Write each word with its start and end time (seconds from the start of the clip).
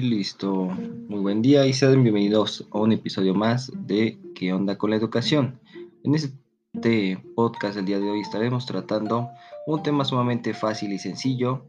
Listo. 0.00 0.70
Muy 1.08 1.20
buen 1.20 1.42
día 1.42 1.66
y 1.66 1.74
sean 1.74 2.02
bienvenidos 2.02 2.66
a 2.70 2.78
un 2.78 2.92
episodio 2.92 3.34
más 3.34 3.70
de 3.86 4.18
¿Qué 4.34 4.50
onda 4.50 4.78
con 4.78 4.88
la 4.88 4.96
educación? 4.96 5.60
En 6.04 6.14
este 6.14 7.22
podcast 7.36 7.76
del 7.76 7.84
día 7.84 8.00
de 8.00 8.08
hoy 8.08 8.20
estaremos 8.20 8.64
tratando 8.64 9.28
un 9.66 9.82
tema 9.82 10.06
sumamente 10.06 10.54
fácil 10.54 10.94
y 10.94 10.98
sencillo 10.98 11.66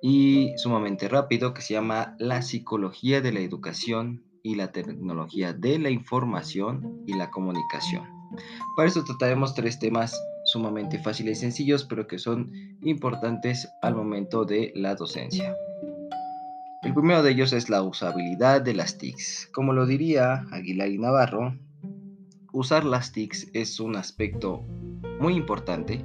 y 0.00 0.52
sumamente 0.56 1.08
rápido 1.08 1.52
que 1.52 1.62
se 1.62 1.74
llama 1.74 2.14
la 2.20 2.42
psicología 2.42 3.20
de 3.20 3.32
la 3.32 3.40
educación 3.40 4.22
y 4.44 4.54
la 4.54 4.70
tecnología 4.70 5.52
de 5.52 5.80
la 5.80 5.90
información 5.90 7.02
y 7.08 7.14
la 7.14 7.30
comunicación. 7.30 8.04
Para 8.76 8.88
eso 8.88 9.02
trataremos 9.02 9.54
tres 9.54 9.80
temas 9.80 10.16
sumamente 10.44 11.00
fáciles 11.00 11.38
y 11.38 11.40
sencillos, 11.40 11.84
pero 11.84 12.06
que 12.06 12.20
son 12.20 12.52
importantes 12.82 13.68
al 13.82 13.96
momento 13.96 14.44
de 14.44 14.70
la 14.76 14.94
docencia. 14.94 15.56
El 16.82 16.94
primero 16.94 17.24
de 17.24 17.32
ellos 17.32 17.52
es 17.52 17.68
la 17.68 17.82
usabilidad 17.82 18.62
de 18.62 18.72
las 18.72 18.98
TICs. 18.98 19.48
Como 19.52 19.72
lo 19.72 19.84
diría 19.84 20.46
Aguilar 20.52 20.88
y 20.88 20.98
Navarro, 20.98 21.58
usar 22.52 22.84
las 22.84 23.10
TICs 23.10 23.50
es 23.52 23.80
un 23.80 23.96
aspecto 23.96 24.62
muy 25.18 25.34
importante 25.34 26.04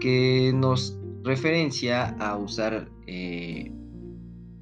que 0.00 0.52
nos 0.54 0.96
referencia 1.24 2.10
a 2.20 2.36
usar, 2.36 2.88
eh, 3.08 3.72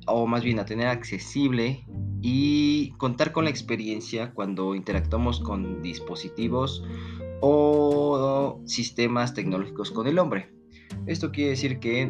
o 0.07 0.27
más 0.27 0.43
bien 0.43 0.59
a 0.59 0.65
tener 0.65 0.87
accesible 0.87 1.85
y 2.23 2.93
contar 2.97 3.33
con 3.33 3.45
la 3.45 3.51
experiencia 3.51 4.33
cuando 4.33 4.75
interactuamos 4.75 5.41
con 5.41 5.83
dispositivos 5.83 6.83
o 7.43 8.63
sistemas 8.65 9.35
tecnológicos 9.35 9.91
con 9.91 10.07
el 10.07 10.19
hombre. 10.19 10.51
Esto 11.07 11.31
quiere 11.31 11.51
decir 11.51 11.79
que 11.79 12.07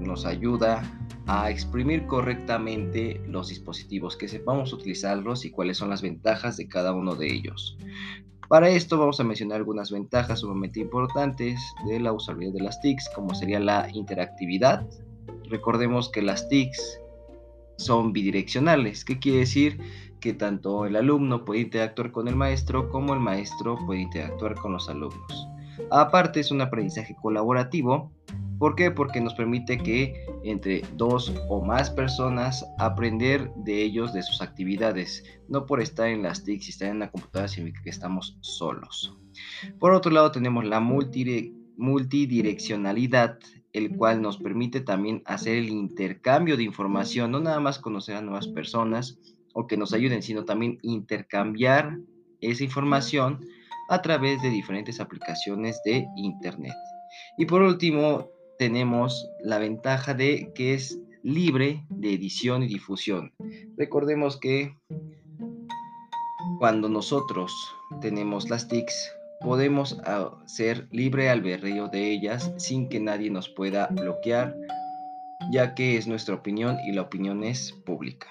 nos 0.00 0.26
ayuda 0.26 0.82
a 1.26 1.50
exprimir 1.50 2.06
correctamente 2.06 3.20
los 3.26 3.48
dispositivos, 3.48 4.16
que 4.16 4.28
sepamos 4.28 4.72
utilizarlos 4.72 5.44
y 5.44 5.50
cuáles 5.50 5.78
son 5.78 5.90
las 5.90 6.02
ventajas 6.02 6.56
de 6.56 6.68
cada 6.68 6.92
uno 6.92 7.14
de 7.14 7.32
ellos. 7.32 7.76
Para 8.48 8.68
esto 8.68 8.98
vamos 8.98 9.18
a 9.20 9.24
mencionar 9.24 9.56
algunas 9.58 9.90
ventajas 9.90 10.40
sumamente 10.40 10.80
importantes 10.80 11.58
de 11.86 11.98
la 11.98 12.12
usabilidad 12.12 12.52
de 12.52 12.62
las 12.62 12.80
TICs, 12.80 13.08
como 13.14 13.34
sería 13.34 13.58
la 13.58 13.88
interactividad. 13.92 14.86
Recordemos 15.48 16.10
que 16.10 16.20
las 16.20 16.48
TICs 16.48 17.00
son 17.78 18.12
bidireccionales. 18.12 19.04
¿Qué 19.04 19.18
quiere 19.18 19.38
decir? 19.38 19.80
Que 20.20 20.34
tanto 20.34 20.84
el 20.84 20.96
alumno 20.96 21.44
puede 21.44 21.60
interactuar 21.60 22.12
con 22.12 22.28
el 22.28 22.36
maestro 22.36 22.90
como 22.90 23.14
el 23.14 23.20
maestro 23.20 23.78
puede 23.86 24.02
interactuar 24.02 24.54
con 24.56 24.72
los 24.72 24.88
alumnos. 24.88 25.48
Aparte 25.90 26.40
es 26.40 26.50
un 26.50 26.60
aprendizaje 26.60 27.16
colaborativo 27.20 28.12
¿Por 28.58 28.74
qué? 28.76 28.90
Porque 28.90 29.20
nos 29.20 29.34
permite 29.34 29.76
que 29.78 30.26
entre 30.44 30.82
dos 30.96 31.32
o 31.48 31.64
más 31.64 31.90
personas 31.90 32.64
aprender 32.78 33.52
de 33.56 33.82
ellos, 33.82 34.12
de 34.12 34.22
sus 34.22 34.40
actividades, 34.40 35.24
no 35.48 35.66
por 35.66 35.80
estar 35.80 36.06
en 36.08 36.22
las 36.22 36.44
TIC, 36.44 36.62
y 36.66 36.70
estar 36.70 36.88
en 36.88 37.00
la 37.00 37.10
computadora, 37.10 37.48
sino 37.48 37.72
que 37.82 37.90
estamos 37.90 38.38
solos. 38.40 39.18
Por 39.78 39.92
otro 39.92 40.12
lado, 40.12 40.30
tenemos 40.30 40.64
la 40.64 40.80
multidireccionalidad, 40.80 43.38
el 43.72 43.96
cual 43.96 44.22
nos 44.22 44.38
permite 44.38 44.80
también 44.80 45.22
hacer 45.26 45.56
el 45.56 45.68
intercambio 45.68 46.56
de 46.56 46.62
información, 46.62 47.32
no 47.32 47.40
nada 47.40 47.60
más 47.60 47.78
conocer 47.78 48.16
a 48.16 48.22
nuevas 48.22 48.48
personas 48.48 49.18
o 49.52 49.66
que 49.66 49.76
nos 49.76 49.92
ayuden, 49.92 50.22
sino 50.22 50.44
también 50.44 50.78
intercambiar 50.82 51.98
esa 52.40 52.64
información 52.64 53.44
a 53.88 54.02
través 54.02 54.42
de 54.42 54.50
diferentes 54.50 55.00
aplicaciones 55.00 55.80
de 55.84 56.06
Internet. 56.16 56.74
Y 57.36 57.46
por 57.46 57.62
último, 57.62 58.28
tenemos 58.64 59.28
la 59.40 59.58
ventaja 59.58 60.14
de 60.14 60.50
que 60.54 60.72
es 60.72 60.98
libre 61.22 61.84
de 61.90 62.14
edición 62.14 62.62
y 62.62 62.66
difusión. 62.66 63.34
Recordemos 63.76 64.38
que 64.38 64.74
cuando 66.58 66.88
nosotros 66.88 67.52
tenemos 68.00 68.48
las 68.48 68.66
TICs, 68.66 69.12
podemos 69.42 69.98
ah, 70.06 70.30
ser 70.46 70.88
libre 70.92 71.28
albedrío 71.28 71.88
de 71.88 72.10
ellas 72.10 72.54
sin 72.56 72.88
que 72.88 73.00
nadie 73.00 73.28
nos 73.30 73.50
pueda 73.50 73.88
bloquear 73.88 74.56
ya 75.50 75.74
que 75.74 75.96
es 75.96 76.06
nuestra 76.06 76.34
opinión 76.34 76.78
y 76.86 76.92
la 76.92 77.02
opinión 77.02 77.44
es 77.44 77.72
pública. 77.72 78.28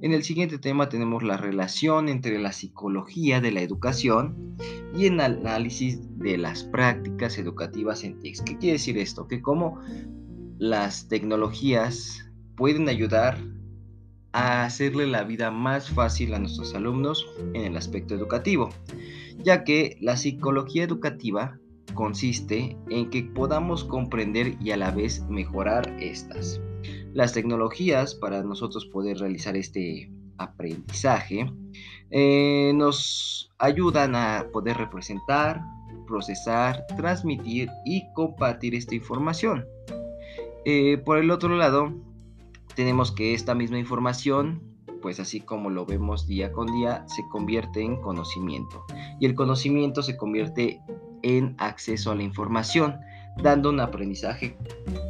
En 0.00 0.12
el 0.12 0.22
siguiente 0.22 0.58
tema 0.58 0.88
tenemos 0.88 1.22
la 1.22 1.36
relación 1.36 2.08
entre 2.08 2.38
la 2.38 2.52
psicología 2.52 3.40
de 3.40 3.52
la 3.52 3.60
educación 3.60 4.56
y 4.96 5.06
el 5.06 5.20
análisis 5.20 6.00
de 6.18 6.38
las 6.38 6.64
prácticas 6.64 7.38
educativas 7.38 8.04
en 8.04 8.20
TICS. 8.20 8.42
¿Qué 8.42 8.58
quiere 8.58 8.74
decir 8.74 8.98
esto? 8.98 9.26
Que 9.26 9.40
cómo 9.40 9.80
las 10.58 11.08
tecnologías 11.08 12.30
pueden 12.56 12.88
ayudar 12.88 13.38
a 14.32 14.64
hacerle 14.64 15.06
la 15.06 15.24
vida 15.24 15.50
más 15.50 15.90
fácil 15.90 16.34
a 16.34 16.38
nuestros 16.38 16.74
alumnos 16.74 17.26
en 17.54 17.64
el 17.64 17.76
aspecto 17.76 18.14
educativo, 18.14 18.70
ya 19.38 19.64
que 19.64 19.98
la 20.00 20.16
psicología 20.16 20.84
educativa 20.84 21.58
consiste 21.94 22.76
en 22.90 23.10
que 23.10 23.22
podamos 23.22 23.84
comprender 23.84 24.56
y 24.60 24.70
a 24.70 24.76
la 24.76 24.90
vez 24.90 25.24
mejorar 25.28 25.96
estas. 26.00 26.60
Las 27.12 27.32
tecnologías 27.32 28.14
para 28.14 28.42
nosotros 28.42 28.86
poder 28.86 29.18
realizar 29.18 29.56
este 29.56 30.10
aprendizaje 30.38 31.52
eh, 32.10 32.72
nos 32.74 33.52
ayudan 33.58 34.14
a 34.14 34.46
poder 34.52 34.76
representar, 34.76 35.60
procesar, 36.06 36.84
transmitir 36.96 37.70
y 37.84 38.04
compartir 38.14 38.74
esta 38.74 38.94
información. 38.94 39.66
Eh, 40.64 40.98
por 40.98 41.18
el 41.18 41.30
otro 41.30 41.56
lado, 41.56 41.92
tenemos 42.74 43.12
que 43.12 43.34
esta 43.34 43.54
misma 43.54 43.78
información, 43.78 44.62
pues 45.00 45.20
así 45.20 45.40
como 45.40 45.70
lo 45.70 45.86
vemos 45.86 46.26
día 46.26 46.52
con 46.52 46.66
día, 46.66 47.04
se 47.08 47.22
convierte 47.30 47.82
en 47.82 48.00
conocimiento. 48.00 48.84
Y 49.20 49.26
el 49.26 49.34
conocimiento 49.34 50.02
se 50.02 50.16
convierte 50.16 50.80
en 51.22 51.54
acceso 51.58 52.10
a 52.10 52.14
la 52.14 52.22
información, 52.22 53.00
dando 53.42 53.70
un 53.70 53.80
aprendizaje 53.80 54.56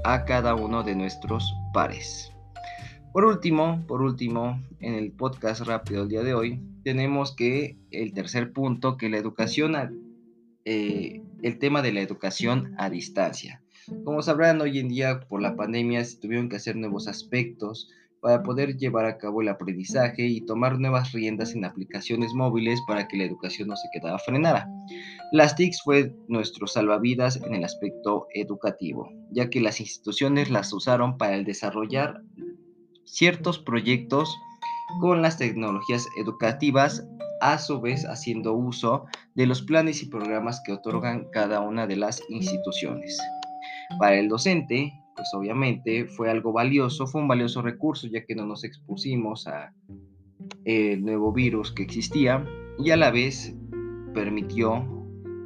a 0.04 0.24
cada 0.24 0.54
uno 0.54 0.82
de 0.82 0.94
nuestros 0.94 1.54
pares. 1.72 2.32
Por 3.12 3.24
último, 3.24 3.84
por 3.86 4.00
último, 4.00 4.62
en 4.80 4.94
el 4.94 5.12
podcast 5.12 5.62
rápido 5.62 6.00
del 6.00 6.08
día 6.08 6.22
de 6.22 6.34
hoy, 6.34 6.60
tenemos 6.82 7.36
que 7.36 7.76
el 7.90 8.14
tercer 8.14 8.52
punto, 8.52 8.96
que 8.96 9.10
la 9.10 9.18
educación, 9.18 9.74
eh, 10.64 11.22
el 11.42 11.58
tema 11.58 11.82
de 11.82 11.92
la 11.92 12.00
educación 12.00 12.74
a 12.78 12.88
distancia. 12.88 13.62
Como 14.04 14.22
sabrán, 14.22 14.60
hoy 14.60 14.78
en 14.78 14.88
día 14.88 15.20
por 15.28 15.42
la 15.42 15.56
pandemia 15.56 16.04
se 16.04 16.18
tuvieron 16.18 16.48
que 16.48 16.56
hacer 16.56 16.76
nuevos 16.76 17.08
aspectos 17.08 17.90
para 18.22 18.40
poder 18.44 18.76
llevar 18.76 19.04
a 19.04 19.18
cabo 19.18 19.42
el 19.42 19.48
aprendizaje 19.48 20.24
y 20.24 20.46
tomar 20.46 20.78
nuevas 20.78 21.10
riendas 21.10 21.56
en 21.56 21.64
aplicaciones 21.64 22.32
móviles 22.34 22.80
para 22.86 23.08
que 23.08 23.16
la 23.16 23.24
educación 23.24 23.68
no 23.68 23.76
se 23.76 23.88
quedara 23.92 24.16
frenada. 24.20 24.70
Las 25.32 25.56
TICs 25.56 25.82
fue 25.82 26.14
nuestro 26.28 26.68
salvavidas 26.68 27.36
en 27.42 27.52
el 27.52 27.64
aspecto 27.64 28.28
educativo, 28.32 29.10
ya 29.32 29.50
que 29.50 29.60
las 29.60 29.80
instituciones 29.80 30.50
las 30.50 30.72
usaron 30.72 31.18
para 31.18 31.36
desarrollar 31.42 32.22
ciertos 33.04 33.58
proyectos 33.58 34.32
con 35.00 35.20
las 35.20 35.36
tecnologías 35.36 36.06
educativas, 36.16 37.04
a 37.40 37.58
su 37.58 37.80
vez 37.80 38.04
haciendo 38.04 38.52
uso 38.52 39.04
de 39.34 39.46
los 39.46 39.62
planes 39.62 40.00
y 40.00 40.06
programas 40.06 40.62
que 40.64 40.72
otorgan 40.72 41.26
cada 41.32 41.60
una 41.60 41.88
de 41.88 41.96
las 41.96 42.22
instituciones. 42.28 43.18
Para 43.98 44.14
el 44.14 44.28
docente, 44.28 44.92
pues 45.14 45.28
obviamente 45.34 46.06
fue 46.06 46.30
algo 46.30 46.52
valioso, 46.52 47.06
fue 47.06 47.20
un 47.20 47.28
valioso 47.28 47.62
recurso 47.62 48.06
ya 48.08 48.24
que 48.24 48.34
no 48.34 48.46
nos 48.46 48.64
expusimos 48.64 49.46
a 49.46 49.72
el 50.64 51.04
nuevo 51.04 51.32
virus 51.32 51.72
que 51.72 51.82
existía 51.82 52.44
y 52.78 52.90
a 52.90 52.96
la 52.96 53.10
vez 53.10 53.54
permitió 54.14 54.86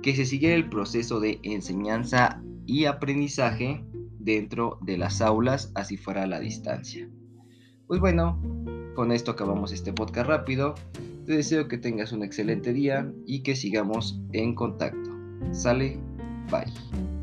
que 0.03 0.15
se 0.15 0.25
siguiera 0.25 0.55
el 0.55 0.69
proceso 0.69 1.21
de 1.21 1.41
enseñanza 1.43 2.43
y 2.67 2.85
aprendizaje 2.85 3.85
dentro 4.19 4.79
de 4.83 4.99
las 4.99 5.21
aulas, 5.21 5.73
así 5.75 5.97
fuera 5.97 6.25
a 6.25 6.27
la 6.27 6.41
distancia. 6.41 7.09
Pues 7.87 8.01
bueno, 8.01 8.41
con 8.95 9.13
esto 9.13 9.31
acabamos 9.33 9.73
este 9.73 9.93
podcast 9.93 10.29
rápido. 10.29 10.75
Te 11.27 11.37
deseo 11.37 11.69
que 11.69 11.79
tengas 11.79 12.13
un 12.13 12.23
excelente 12.25 12.73
día 12.73 13.13
y 13.27 13.43
que 13.43 13.55
sigamos 13.55 14.21
en 14.33 14.55
contacto. 14.55 15.11
Sale, 15.53 15.99
bye. 16.51 17.16